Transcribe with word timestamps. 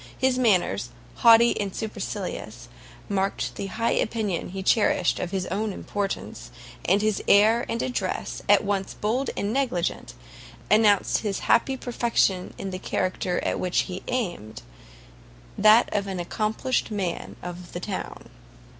His 0.17 0.39
manners, 0.39 0.89
haughty 1.17 1.61
and 1.61 1.75
supercilious, 1.75 2.69
marked 3.07 3.53
the 3.53 3.67
high 3.67 3.91
opinion 3.91 4.49
he 4.49 4.63
cherished 4.63 5.19
of 5.19 5.29
his 5.29 5.45
own 5.51 5.71
importance; 5.71 6.49
and 6.85 7.03
his 7.03 7.21
air 7.27 7.67
and 7.69 7.83
address, 7.83 8.41
at 8.49 8.63
once 8.63 8.95
bold 8.95 9.29
and 9.37 9.53
negligent, 9.53 10.15
announced 10.71 11.19
his 11.19 11.41
happy 11.45 11.77
perfection 11.77 12.55
in 12.57 12.71
the 12.71 12.79
character 12.79 13.39
at 13.45 13.59
which 13.59 13.81
he 13.81 14.01
aimed, 14.07 14.63
that 15.55 15.87
of 15.93 16.07
an 16.07 16.19
accomplished 16.19 16.89
man 16.89 17.35
of 17.43 17.73
the 17.73 17.79
town. 17.79 18.29